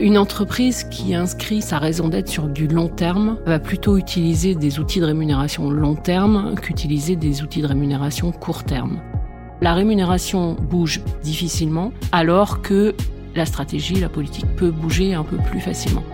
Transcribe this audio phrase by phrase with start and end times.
[0.00, 4.78] Une entreprise qui inscrit sa raison d'être sur du long terme va plutôt utiliser des
[4.78, 9.00] outils de rémunération long terme qu'utiliser des outils de rémunération court terme.
[9.60, 12.94] La rémunération bouge difficilement alors que
[13.34, 16.04] la stratégie, la politique peut bouger un peu plus facilement.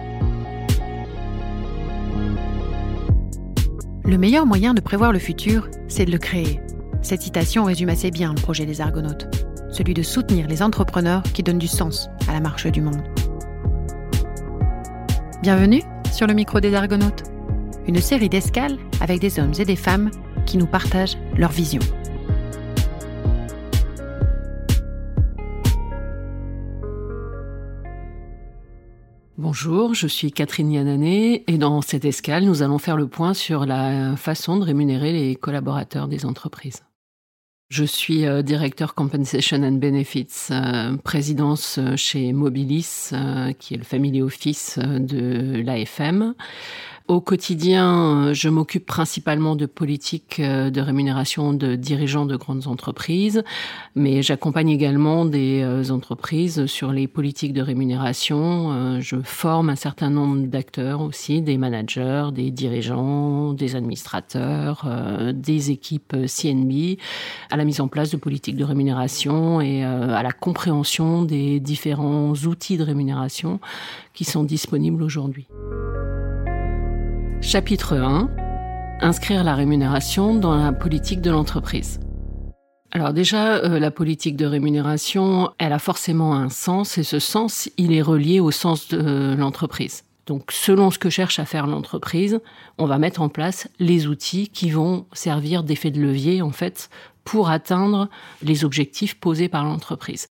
[4.07, 6.59] Le meilleur moyen de prévoir le futur, c'est de le créer.
[7.03, 9.29] Cette citation résume assez bien le projet des Argonautes,
[9.71, 13.03] celui de soutenir les entrepreneurs qui donnent du sens à la marche du monde.
[15.45, 17.25] Bienvenue sur le micro des Argonautes,
[17.87, 20.11] une série d'escales avec des hommes et des femmes
[20.47, 21.83] qui nous partagent leur vision.
[29.37, 33.67] Bonjour, je suis Catherine Yanané et dans cette escale, nous allons faire le point sur
[33.67, 36.85] la façon de rémunérer les collaborateurs des entreprises.
[37.71, 43.11] Je suis euh, directeur Compensation and Benefits, euh, présidence euh, chez Mobilis,
[43.59, 46.35] qui est le family office de l'AFM.
[47.07, 53.45] Au quotidien, je m'occupe principalement de politique de rémunération de dirigeants de grandes entreprises,
[53.95, 58.73] mais j'accompagne également des euh, entreprises sur les politiques de rémunération.
[58.73, 65.35] Euh, je forme un certain nombre d'acteurs aussi, des managers, des dirigeants, des administrateurs, euh,
[65.35, 66.97] des équipes CNB,
[67.51, 72.33] à la mise en place de politiques de rémunération et à la compréhension des différents
[72.33, 73.61] outils de rémunération
[74.15, 75.47] qui sont disponibles aujourd'hui.
[77.45, 78.31] Chapitre 1.
[79.03, 82.01] Inscrire la rémunération dans la politique de l'entreprise.
[82.91, 87.69] Alors déjà, euh, la politique de rémunération, elle a forcément un sens et ce sens,
[87.77, 90.05] il est relié au sens de euh, l'entreprise.
[90.27, 92.41] Donc selon ce que cherche à faire l'entreprise,
[92.79, 96.89] on va mettre en place les outils qui vont servir d'effet de levier en fait
[97.25, 98.09] pour atteindre
[98.43, 100.29] les objectifs posés par l'entreprise.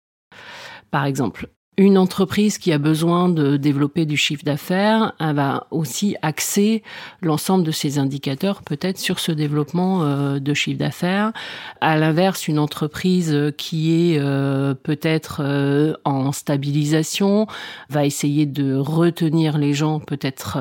[0.90, 1.48] Par exemple,
[1.78, 6.82] une entreprise qui a besoin de développer du chiffre d'affaires elle va aussi axer
[7.22, 11.32] l'ensemble de ses indicateurs peut-être sur ce développement euh, de chiffre d'affaires.
[11.80, 17.46] À l'inverse, une entreprise qui est euh, peut-être euh, en stabilisation
[17.88, 20.58] va essayer de retenir les gens peut-être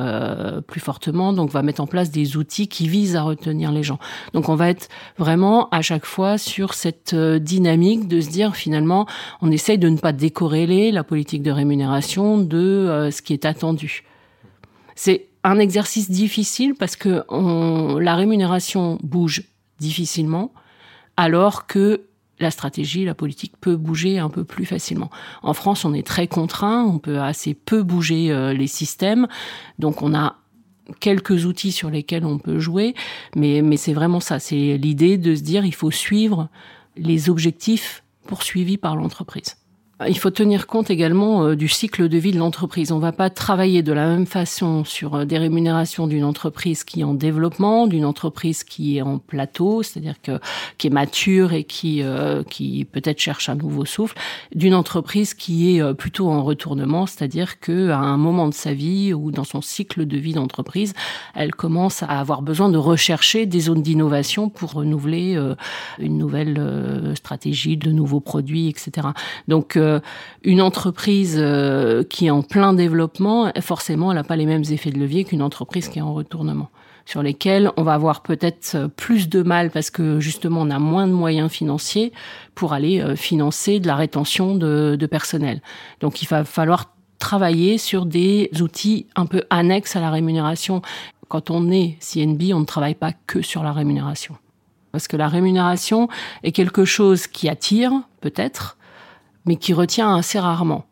[0.68, 4.00] plus fortement, donc va mettre en place des outils qui visent à retenir les gens.
[4.34, 4.88] Donc on va être
[5.18, 9.08] vraiment à chaque fois sur cette dynamique de se dire finalement
[9.42, 13.46] on essaye de ne pas décorréler la politique de rémunération de euh, ce qui est
[13.46, 14.04] attendu.
[14.96, 17.24] C'est un exercice difficile parce que
[18.00, 19.44] la rémunération bouge
[19.80, 20.52] difficilement,
[21.16, 22.08] alors que
[22.40, 25.10] la stratégie, la politique peut bouger un peu plus facilement.
[25.42, 29.28] En France, on est très contraint, on peut assez peu bouger euh, les systèmes,
[29.80, 30.38] donc on a
[31.00, 32.94] quelques outils sur lesquels on peut jouer,
[33.36, 36.50] mais, mais c'est vraiment ça, c'est l'idée de se dire il faut suivre
[36.96, 39.58] les objectifs poursuivis par l'entreprise.
[40.06, 42.92] Il faut tenir compte également euh, du cycle de vie de l'entreprise.
[42.92, 46.84] On ne va pas travailler de la même façon sur euh, des rémunérations d'une entreprise
[46.84, 50.40] qui est en développement, d'une entreprise qui est en plateau, c'est-à-dire que
[50.78, 54.16] qui est mature et qui euh, qui peut-être cherche un nouveau souffle,
[54.54, 59.16] d'une entreprise qui est plutôt en retournement, c'est-à-dire que à un moment de sa vie
[59.16, 60.94] ou dans son cycle de vie d'entreprise,
[61.34, 65.42] elle commence à avoir besoin de rechercher des zones d'innovation pour renouveler
[65.98, 69.08] une nouvelle stratégie, de nouveaux produits, etc.
[69.48, 70.00] Donc euh,
[70.44, 74.92] une entreprise euh, qui est en plein développement, forcément, elle n'a pas les mêmes effets
[74.92, 76.70] de levier qu'une entreprise qui est en retournement
[77.06, 81.08] sur lesquels on va avoir peut-être plus de mal parce que justement on a moins
[81.08, 82.12] de moyens financiers
[82.54, 85.62] pour aller euh, financer de la rétention de, de personnel.
[86.02, 90.82] Donc il va falloir travailler sur des outils un peu annexes à la rémunération.
[91.30, 94.36] Quand on est CNB, on ne travaille pas que sur la rémunération.
[94.92, 96.10] Parce que la rémunération
[96.44, 98.77] est quelque chose qui attire, peut-être,
[99.48, 100.86] mais qui retient assez rarement.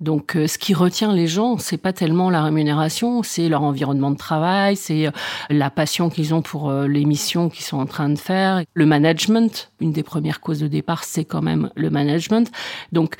[0.00, 4.12] Donc, euh, ce qui retient les gens, c'est pas tellement la rémunération, c'est leur environnement
[4.12, 5.10] de travail, c'est euh,
[5.50, 8.86] la passion qu'ils ont pour euh, les missions qu'ils sont en train de faire, le
[8.86, 9.72] management.
[9.80, 12.48] Une des premières causes de départ, c'est quand même le management.
[12.92, 13.16] Donc,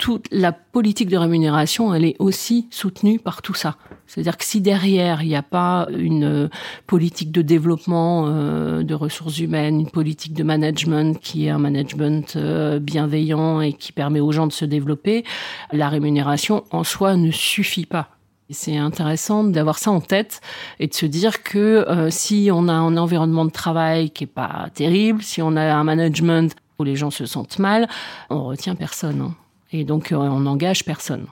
[0.00, 3.76] toute la politique de rémunération, elle est aussi soutenue par tout ça.
[4.06, 6.48] C'est-à-dire que si derrière, il n'y a pas une euh,
[6.86, 12.34] politique de développement euh, de ressources humaines, une politique de management qui est un management
[12.36, 15.22] euh, bienveillant et qui permet aux gens de se développer,
[15.70, 18.08] la rémunération en soi ne suffit pas.
[18.48, 20.40] C'est intéressant d'avoir ça en tête
[20.80, 24.70] et de se dire que si on a un environnement de travail qui est pas
[24.74, 27.88] terrible, si on a un management où les gens se sentent mal,
[28.28, 29.20] on retient personne.
[29.20, 29.34] Hein.
[29.72, 31.26] Et donc, euh, on n'engage personne.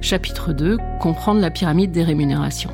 [0.00, 0.78] Chapitre 2.
[1.00, 2.70] Comprendre la pyramide des rémunérations.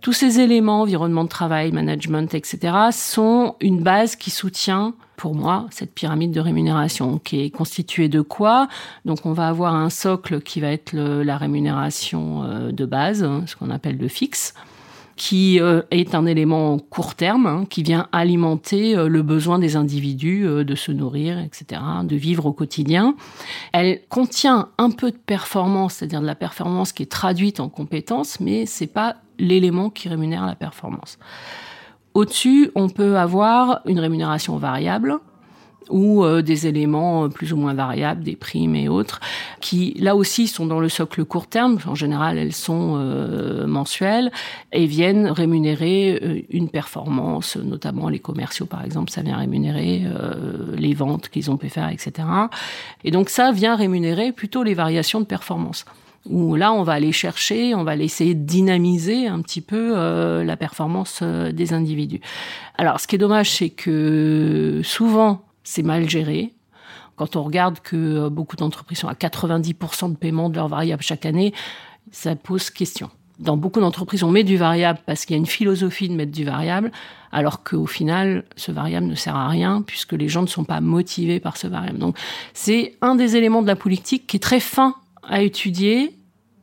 [0.00, 5.66] Tous ces éléments, environnement de travail, management, etc., sont une base qui soutient pour moi
[5.70, 8.66] cette pyramide de rémunération qui est constituée de quoi?
[9.04, 13.44] Donc on va avoir un socle qui va être la rémunération euh, de base, hein,
[13.46, 14.54] ce qu'on appelle le fixe
[15.20, 19.76] qui euh, est un élément court terme, hein, qui vient alimenter euh, le besoin des
[19.76, 23.14] individus de se nourrir, etc., de vivre au quotidien.
[23.74, 28.40] Elle contient un peu de performance, c'est-à-dire de la performance qui est traduite en compétences,
[28.40, 31.18] mais c'est pas l'élément qui rémunère la performance.
[32.14, 35.18] Au-dessus, on peut avoir une rémunération variable
[35.90, 39.20] ou euh, des éléments plus ou moins variables, des primes et autres,
[39.60, 41.78] qui là aussi sont dans le socle court terme.
[41.86, 44.30] En général, elles sont euh, mensuelles
[44.72, 50.04] et viennent rémunérer euh, une performance, notamment les commerciaux par exemple, ça vient rémunérer
[50.76, 52.26] les ventes qu'ils ont pu faire, etc.
[53.04, 55.84] Et donc ça vient rémunérer plutôt les variations de performance
[56.26, 60.44] où là, on va aller chercher, on va essayer de dynamiser un petit peu euh,
[60.44, 62.20] la performance euh, des individus.
[62.76, 66.54] Alors, ce qui est dommage, c'est que souvent, c'est mal géré.
[67.16, 71.02] Quand on regarde que euh, beaucoup d'entreprises sont à 90% de paiement de leurs variables
[71.02, 71.52] chaque année,
[72.10, 73.10] ça pose question.
[73.38, 76.32] Dans beaucoup d'entreprises, on met du variable parce qu'il y a une philosophie de mettre
[76.32, 76.92] du variable,
[77.32, 80.80] alors qu'au final, ce variable ne sert à rien puisque les gens ne sont pas
[80.80, 81.98] motivés par ce variable.
[81.98, 82.18] Donc,
[82.52, 86.16] c'est un des éléments de la politique qui est très fin à étudier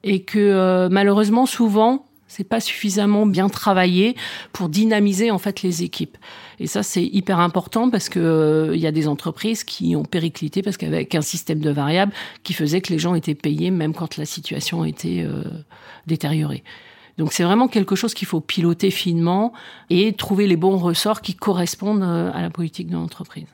[0.03, 4.15] et que euh, malheureusement souvent c'est pas suffisamment bien travaillé
[4.53, 6.17] pour dynamiser en fait les équipes.
[6.59, 10.03] Et ça c'est hyper important parce que euh, il y a des entreprises qui ont
[10.03, 12.13] périclité parce qu'avec un système de variables
[12.43, 15.43] qui faisait que les gens étaient payés même quand la situation était euh,
[16.05, 16.63] détériorée.
[17.17, 19.53] Donc c'est vraiment quelque chose qu'il faut piloter finement
[19.89, 23.47] et trouver les bons ressorts qui correspondent à la politique de l'entreprise.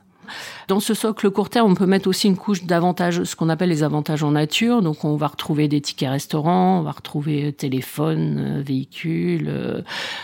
[0.68, 3.68] Dans ce socle court terme, on peut mettre aussi une couche d'avantages, ce qu'on appelle
[3.68, 4.82] les avantages en nature.
[4.82, 9.82] Donc, on va retrouver des tickets restaurants, on va retrouver euh, téléphone, euh, véhicule, euh,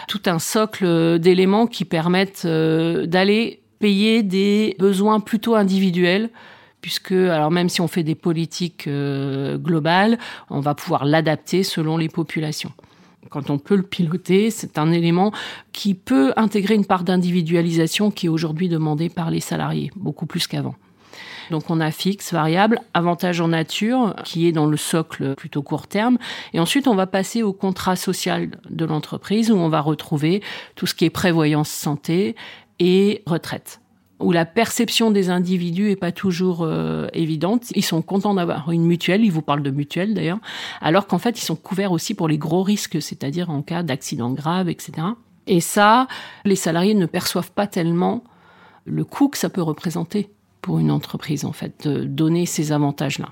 [0.09, 6.31] tout un socle d'éléments qui permettent d'aller payer des besoins plutôt individuels
[6.81, 10.19] puisque alors même si on fait des politiques globales,
[10.49, 12.73] on va pouvoir l'adapter selon les populations
[13.29, 15.33] quand on peut le piloter, c'est un élément
[15.73, 20.47] qui peut intégrer une part d'individualisation qui est aujourd'hui demandée par les salariés, beaucoup plus
[20.47, 20.75] qu'avant.
[21.51, 25.89] Donc on a fixe, variable, avantage en nature, qui est dans le socle plutôt court
[25.89, 26.17] terme.
[26.53, 30.43] Et ensuite, on va passer au contrat social de l'entreprise, où on va retrouver
[30.77, 32.37] tout ce qui est prévoyance santé
[32.79, 33.81] et retraite
[34.21, 37.71] où la perception des individus est pas toujours euh, évidente.
[37.75, 40.39] Ils sont contents d'avoir une mutuelle, ils vous parlent de mutuelle d'ailleurs,
[40.81, 44.31] alors qu'en fait ils sont couverts aussi pour les gros risques, c'est-à-dire en cas d'accident
[44.31, 44.93] grave, etc.
[45.47, 46.07] Et ça,
[46.45, 48.23] les salariés ne perçoivent pas tellement
[48.85, 50.31] le coût que ça peut représenter
[50.63, 53.31] pour une entreprise, en fait, de donner ces avantages-là.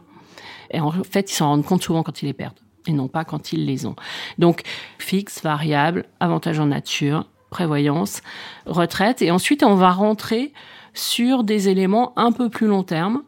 [0.71, 3.25] Et en fait, ils s'en rendent compte souvent quand ils les perdent et non pas
[3.25, 3.97] quand ils les ont.
[4.39, 4.63] Donc,
[4.99, 8.23] fixe, variable, avantage en nature, prévoyance,
[8.67, 9.23] retraite.
[9.23, 10.53] Et ensuite, on va rentrer
[10.99, 13.23] sur des éléments un peu plus long terme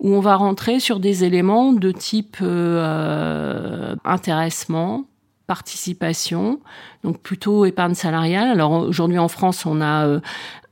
[0.00, 5.04] où on va rentrer sur des éléments de type euh, intéressement,
[5.46, 6.58] participation,
[7.04, 8.48] donc plutôt épargne salariale.
[8.48, 10.20] Alors aujourd'hui en France, on a euh,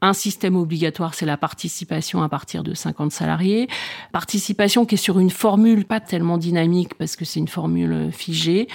[0.02, 3.68] un système obligatoire, c'est la participation à partir de 50 salariés.
[4.12, 8.68] Participation qui est sur une formule pas tellement dynamique parce que c'est une formule figée.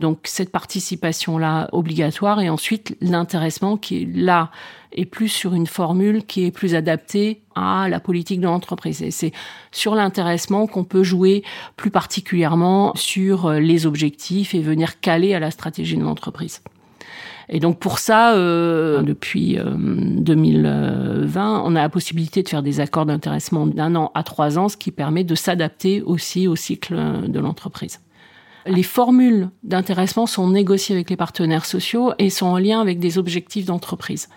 [0.00, 4.50] Donc cette participation-là obligatoire et ensuite l'intéressement qui est là
[4.94, 9.02] et plus sur une formule qui est plus adaptée à la politique de l'entreprise.
[9.02, 9.32] Et c'est
[9.70, 11.44] sur l'intéressement qu'on peut jouer
[11.76, 16.60] plus particulièrement sur les objectifs et venir caler à la stratégie de l'entreprise.
[17.54, 22.80] Et donc pour ça, euh, depuis 2020, euh, on a la possibilité de faire des
[22.80, 26.96] accords d'intéressement d'un an à trois ans, ce qui permet de s'adapter aussi au cycle
[27.28, 28.00] de l'entreprise.
[28.64, 33.18] Les formules d'intéressement sont négociées avec les partenaires sociaux et sont en lien avec des
[33.18, 34.28] objectifs d'entreprise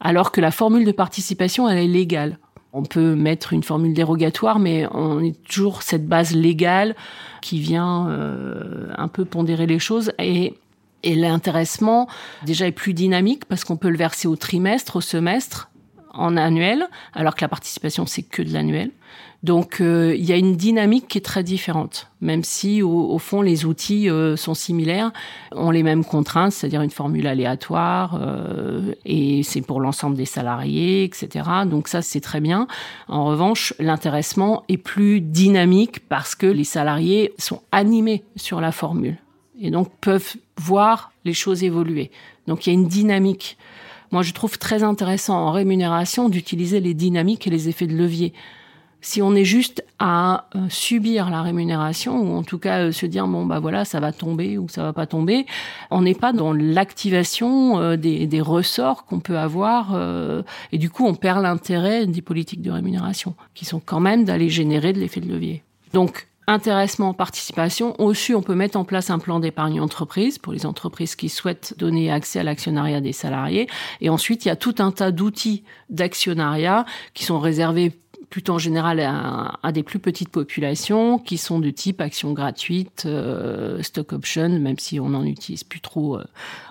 [0.00, 2.38] alors que la formule de participation, elle est légale.
[2.72, 6.94] On peut mettre une formule dérogatoire, mais on est toujours cette base légale
[7.42, 10.12] qui vient euh, un peu pondérer les choses.
[10.18, 10.54] Et,
[11.02, 12.08] et l'intéressement,
[12.44, 15.70] déjà, est plus dynamique parce qu'on peut le verser au trimestre, au semestre,
[16.12, 18.90] en annuel, alors que la participation, c'est que de l'annuel.
[19.42, 23.40] Donc euh, il y a une dynamique qui est très différente, même si au, fond
[23.40, 25.12] les outils euh, sont similaires,
[25.52, 31.04] ont les mêmes contraintes, c'est-à-dire une formule aléatoire, euh, et c'est pour l'ensemble des salariés,
[31.04, 31.48] etc.
[31.64, 32.66] Donc ça c'est très bien.
[33.08, 39.16] En revanche, l'intéressement est plus dynamique parce que les salariés sont animés sur la formule
[39.58, 42.10] et donc peuvent voir les choses évoluer.
[42.46, 43.56] Donc il y a une dynamique.
[44.12, 48.32] Moi, je trouve très intéressant en rémunération d'utiliser les dynamiques et les effets de levier
[49.00, 53.06] Si on est juste à euh, subir la rémunération ou en tout cas euh, se
[53.06, 55.46] dire bon bah voilà ça va tomber ou ça va pas tomber,
[55.90, 59.96] on n'est pas dans l'activation euh, des, des, ressorts qu'on peut avoir
[60.72, 64.50] et du coup on perd l'intérêt des politiques de rémunération qui sont quand même d'aller
[64.50, 65.62] générer de l'effet de levier.
[65.92, 67.94] Donc intéressement, participation.
[68.00, 71.74] Aussi, on peut mettre en place un plan d'épargne entreprise pour les entreprises qui souhaitent
[71.78, 73.68] donner accès à l'actionnariat des salariés.
[74.00, 77.92] Et ensuite, il y a tout un tas d'outils d'actionnariat qui sont réservés
[78.30, 83.82] plutôt en général à, des plus petites populations qui sont de type action gratuite, euh,
[83.82, 86.24] stock option, même si on n'en utilise plus trop euh,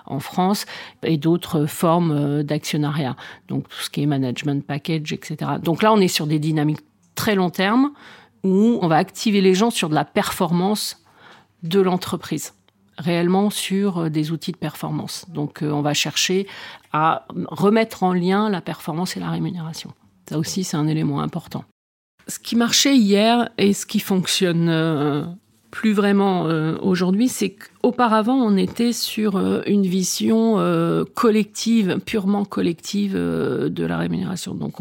[0.06, 0.64] en France,
[1.02, 3.14] et d'autres formes euh, d'actionnariat.
[3.48, 5.36] Donc tout ce qui est management package, etc.
[5.62, 6.80] Donc là, on est sur des dynamiques
[7.14, 7.92] très long terme
[8.44, 11.02] où on va activer les gens sur de la performance
[11.62, 12.54] de l'entreprise
[13.00, 15.24] réellement sur euh, des outils de performance.
[15.28, 16.46] Donc euh, on va chercher
[16.92, 19.92] à remettre en lien la performance et la rémunération.
[20.28, 21.64] Ça aussi, c'est un élément important.
[22.28, 25.24] Ce qui marchait hier et ce qui fonctionne euh,
[25.70, 26.46] plus vraiment
[26.82, 30.56] aujourd'hui, c'est qu'auparavant, on était sur une vision
[31.14, 34.52] collective, purement collective de la rémunération.
[34.52, 34.78] Donc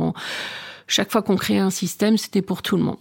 [0.87, 2.97] chaque fois qu'on créait un système, c'était pour tout le monde.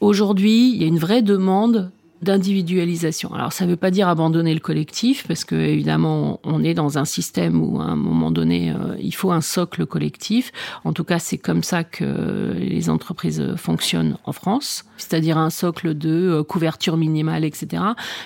[0.00, 1.90] Aujourd'hui, il y a une vraie demande
[2.22, 3.32] d'individualisation.
[3.34, 6.98] Alors ça ne veut pas dire abandonner le collectif, parce que évidemment on est dans
[6.98, 10.52] un système où à un moment donné euh, il faut un socle collectif.
[10.84, 15.96] En tout cas c'est comme ça que les entreprises fonctionnent en France, c'est-à-dire un socle
[15.96, 17.82] de euh, couverture minimale, etc.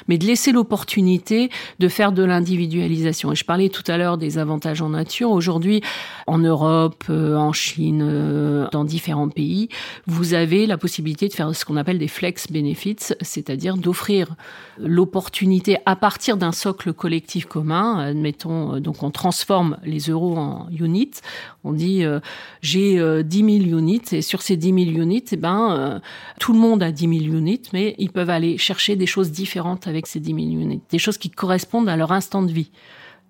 [0.08, 3.32] Mais de laisser l'opportunité de faire de l'individualisation.
[3.32, 5.30] Et je parlais tout à l'heure des avantages en nature.
[5.30, 5.82] Aujourd'hui
[6.26, 9.68] en Europe, euh, en Chine, dans différents pays,
[10.06, 14.34] vous avez la possibilité de faire ce qu'on appelle des flex benefits, c'est-à-dire d'offrir
[14.78, 17.98] l'opportunité à partir d'un socle collectif commun.
[17.98, 21.20] Admettons, euh, donc on transforme les euros en units.
[21.62, 22.18] On dit euh,
[22.62, 25.98] j'ai 10 000 units et sur ces 10 000 units, eh ben euh,
[26.40, 29.86] tout le monde a 10 000 units, mais ils peuvent aller chercher des choses différentes
[29.86, 32.70] avec ces 10 000 units, des choses qui correspondent à leur instant de vie.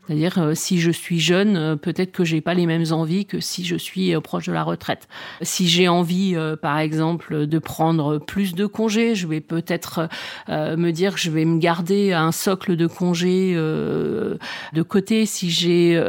[0.07, 3.41] C'est-à-dire, euh, si je suis jeune, euh, peut-être que j'ai pas les mêmes envies que
[3.41, 5.09] si je suis euh, proche de la retraite.
[5.41, 10.09] Si j'ai envie, par exemple, de prendre plus de congés, je vais peut-être
[10.49, 15.27] me dire que je vais me garder un socle de congés de côté.
[15.27, 16.03] Si j'ai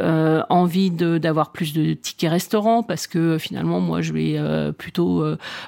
[0.48, 5.24] envie d'avoir plus de tickets restaurants, parce que finalement, moi, je vais plutôt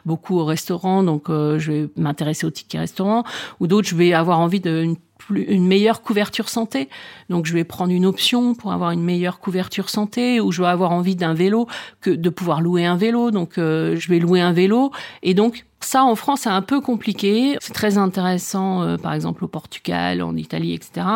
[0.07, 3.25] beaucoup au restaurant, donc je vais m'intéresser aux tickets restaurants.
[3.61, 4.97] Ou d'autres, je vais avoir envie d'une
[5.35, 6.89] une meilleure couverture santé.
[7.29, 10.69] Donc je vais prendre une option pour avoir une meilleure couverture santé ou je vais
[10.69, 11.67] avoir envie d'un vélo
[12.01, 13.31] que de pouvoir louer un vélo.
[13.31, 14.93] Donc euh, je vais louer un vélo
[15.23, 17.57] et donc ça, en France, c'est un peu compliqué.
[17.61, 21.07] C'est très intéressant, euh, par exemple, au Portugal, en Italie, etc.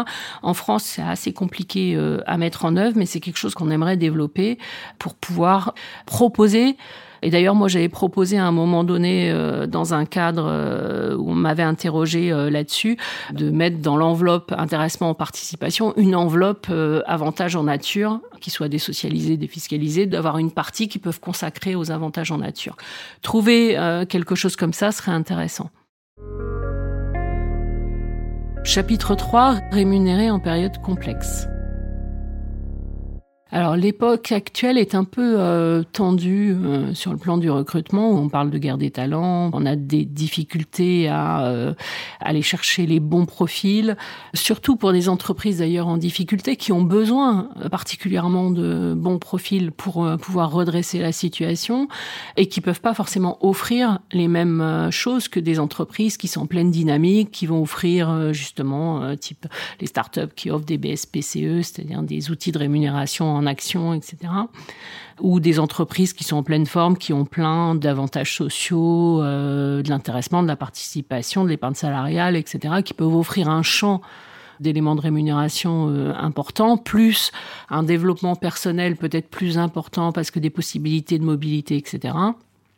[0.43, 3.71] En France, c'est assez compliqué euh, à mettre en œuvre, mais c'est quelque chose qu'on
[3.71, 4.59] aimerait développer
[4.99, 5.75] pour pouvoir
[6.07, 6.77] proposer
[7.23, 11.31] et d'ailleurs, moi, j'avais proposé à un moment donné, euh, dans un cadre euh, où
[11.31, 12.99] on m'avait interrogé euh, là-dessus,
[13.33, 16.71] de mettre dans l'enveloppe intéressement en participation une enveloppe
[17.07, 22.33] avantages en nature qui soit désocialisée, défiscalisée, d'avoir une partie qui peuvent consacrer aux avantages
[22.33, 22.77] en nature.
[23.23, 23.77] Trouver
[24.09, 25.71] quelque chose comme ça serait intéressant.
[28.65, 31.47] Chapitre 3, rémunérer en période complexe.
[33.55, 38.17] Alors l'époque actuelle est un peu euh, tendue euh, sur le plan du recrutement où
[38.17, 41.75] on parle de guerre des talents, on a des difficultés à euh,
[42.21, 43.99] aller chercher les bons profils,
[44.33, 50.09] surtout pour des entreprises d'ailleurs en difficulté qui ont besoin particulièrement de bons profils pour
[50.23, 51.89] pouvoir redresser la situation
[52.39, 56.47] et qui peuvent pas forcément offrir les mêmes choses que des entreprises qui sont en
[56.47, 59.47] pleine dynamique, qui vont offrir justement type
[59.79, 64.17] les startups qui offrent des BSPCE, c'est-à-dire des outils de rémunération action, etc.
[65.21, 69.89] Ou des entreprises qui sont en pleine forme, qui ont plein d'avantages sociaux, euh, de
[69.91, 74.01] l'intéressement, de la participation, de l'épargne salariale, etc., qui peuvent offrir un champ
[74.61, 77.33] d'éléments de rémunération euh, importants, plus
[77.69, 82.15] un développement personnel peut-être plus important parce que des possibilités de mobilité, etc.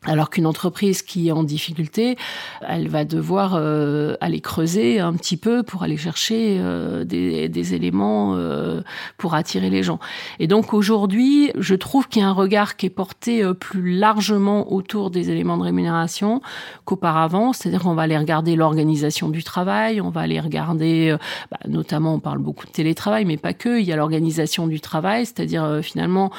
[0.07, 2.17] Alors qu'une entreprise qui est en difficulté,
[2.61, 7.75] elle va devoir euh, aller creuser un petit peu pour aller chercher euh, des, des,
[7.75, 8.83] éléments euh,
[9.17, 9.99] pour attirer les gens.
[10.41, 14.71] Et donc aujourd'hui, je trouve qu'il y a un regard qui est porté plus largement
[14.73, 16.43] autour des éléments de rémunération
[16.85, 17.55] qu'auparavant.
[17.55, 21.17] C'est-à-dire qu'on va aller regarder l'organisation du travail, on va aller regarder,
[21.51, 23.81] bah, notamment on parle beaucoup de télétravail, mais pas que.
[23.81, 26.31] Il y a l'organisation du travail, c'est-à-dire finalement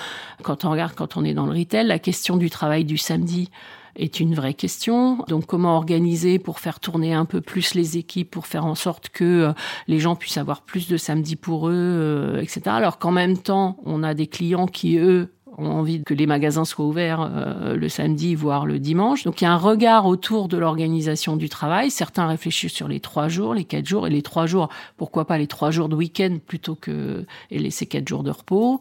[0.43, 3.49] quand on regarde, quand on est dans le retail, la question du travail du samedi
[3.95, 5.23] est une vraie question.
[5.27, 9.09] Donc comment organiser pour faire tourner un peu plus les équipes, pour faire en sorte
[9.09, 9.53] que euh,
[9.87, 12.61] les gens puissent avoir plus de samedi pour eux, euh, etc.
[12.67, 16.65] Alors qu'en même temps, on a des clients qui, eux, ont envie que les magasins
[16.65, 19.23] soient ouverts euh, le samedi, voire le dimanche.
[19.23, 21.91] Donc il y a un regard autour de l'organisation du travail.
[21.91, 25.37] Certains réfléchissent sur les trois jours, les quatre jours, et les trois jours, pourquoi pas
[25.37, 28.79] les trois jours de week-end plutôt que et laisser quatre jours de repos.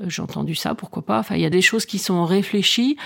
[0.00, 1.18] Euh, j'ai entendu ça, pourquoi pas.
[1.20, 2.96] Enfin, il y a des choses qui sont réfléchies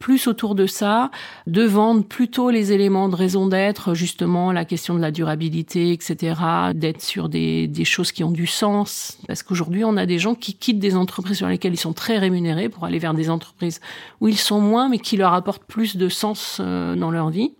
[0.00, 1.10] plus autour de ça,
[1.46, 6.34] de vendre plutôt les éléments de raison d'être, justement la question de la durabilité, etc.,
[6.74, 9.18] d'être sur des, des choses qui ont du sens.
[9.28, 12.18] Parce qu'aujourd'hui, on a des gens qui quittent des entreprises sur lesquelles ils sont très
[12.18, 13.80] rémunérés pour aller vers des entreprises
[14.20, 17.52] où ils sont moins, mais qui leur apportent plus de sens euh, dans leur vie.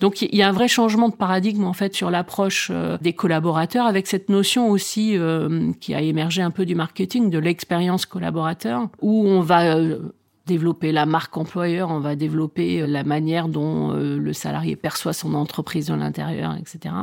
[0.00, 3.14] Donc il y a un vrai changement de paradigme en fait sur l'approche euh, des
[3.14, 8.04] collaborateurs avec cette notion aussi euh, qui a émergé un peu du marketing de l'expérience
[8.04, 9.78] collaborateur où on va
[10.46, 15.12] développer la marque employeur, on va développer euh, la manière dont euh, le salarié perçoit
[15.12, 16.94] son entreprise de l'intérieur, etc.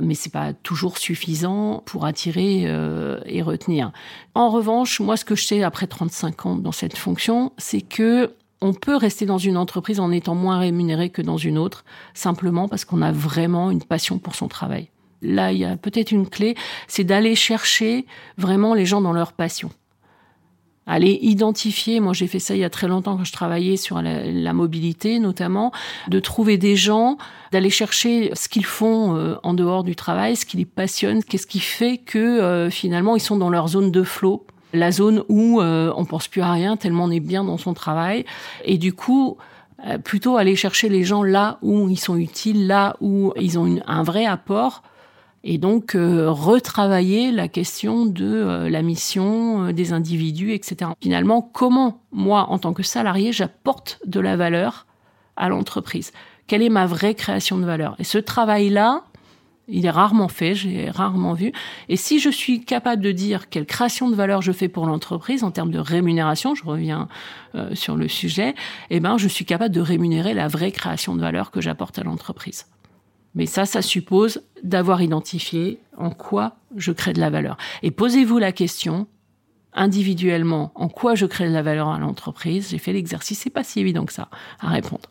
[0.00, 3.92] Mais c'est pas toujours suffisant pour attirer euh, et retenir.
[4.34, 8.32] En revanche, moi, ce que je sais après 35 ans dans cette fonction, c'est que
[8.62, 12.68] on peut rester dans une entreprise en étant moins rémunéré que dans une autre, simplement
[12.68, 14.90] parce qu'on a vraiment une passion pour son travail.
[15.22, 16.54] Là, il y a peut-être une clé,
[16.86, 19.70] c'est d'aller chercher vraiment les gens dans leur passion
[20.90, 24.02] aller identifier, moi j'ai fait ça il y a très longtemps quand je travaillais sur
[24.02, 25.72] la, mobilité notamment,
[26.08, 27.16] de trouver des gens,
[27.52, 31.46] d'aller chercher ce qu'ils font euh, en dehors du travail, ce qui les passionne, qu'est-ce
[31.46, 35.60] qui fait que euh, finalement ils sont dans leur zone de flow, la zone où
[35.60, 38.24] euh, on pense plus à rien tellement on est bien dans son travail.
[38.64, 39.38] Et du coup
[40.04, 44.02] plutôt aller chercher les gens là où ils sont utiles, là où ils ont un
[44.02, 44.82] vrai apport
[45.42, 50.90] et donc euh, retravailler la question de euh, la mission euh, des individus, etc.
[51.00, 54.86] Finalement, comment moi, en tant que salarié, j'apporte de la valeur
[55.36, 56.12] à l'entreprise?
[56.46, 57.96] Quelle est ma vraie création de valeur?
[57.98, 59.04] Et ce travail-là,
[59.68, 61.52] il est rarement fait, j'ai rarement vu.
[61.88, 65.44] Et si je suis capable de dire quelle création de valeur je fais pour l'entreprise
[65.44, 67.06] en termes de rémunération, je reviens
[67.74, 68.56] sur le sujet,
[68.90, 72.02] eh ben, je suis capable de rémunérer la vraie création de valeur que j'apporte à
[72.02, 72.66] l'entreprise.
[73.34, 77.56] Mais ça, ça suppose d'avoir identifié en quoi je crée de la valeur.
[77.82, 79.06] Et posez-vous la question
[79.72, 82.70] individuellement en quoi je crée de la valeur à l'entreprise.
[82.70, 84.28] J'ai fait l'exercice, c'est pas si évident que ça
[84.60, 85.10] à répondre.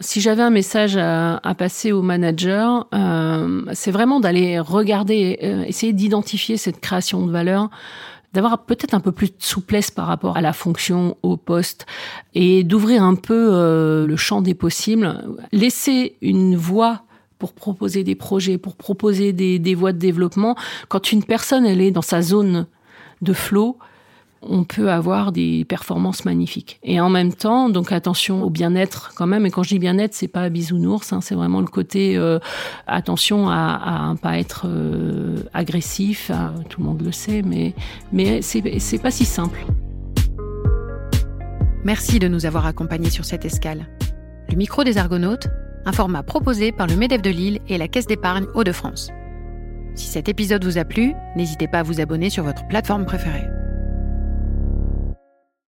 [0.00, 5.92] Si j'avais un message à, passer aux managers, euh, c'est vraiment d'aller regarder, euh, essayer
[5.92, 7.70] d'identifier cette création de valeur
[8.34, 11.86] d'avoir peut-être un peu plus de souplesse par rapport à la fonction, au poste,
[12.34, 15.24] et d'ouvrir un peu euh, le champ des possibles.
[15.52, 17.02] Laisser une voix
[17.38, 20.56] pour proposer des projets, pour proposer des, voies de développement.
[20.88, 22.66] Quand une personne, elle est dans sa zone
[23.22, 23.78] de flow,
[24.46, 26.78] on peut avoir des performances magnifiques.
[26.82, 29.46] Et en même temps, donc attention au bien-être quand même.
[29.46, 32.38] Et quand je dis bien-être, c'est pas bisounours, hein, c'est vraiment le côté euh,
[32.86, 36.30] attention à, à ne pas être euh, agressif.
[36.30, 37.74] Hein, tout le monde le sait, mais
[38.12, 39.64] mais c'est pas si simple.
[41.84, 43.86] Merci de nous avoir accompagnés sur cette escale.
[44.48, 45.48] Le micro des Argonautes,
[45.86, 49.10] un format proposé par le MEDEF de Lille et la Caisse d'épargne Hauts-de-France.
[49.94, 53.48] Si cet épisode vous a plu, n'hésitez pas à vous abonner sur votre plateforme préférée.